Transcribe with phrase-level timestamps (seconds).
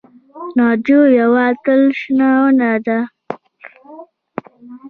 [0.57, 2.99] ناجو یوه تل شنه ونه ده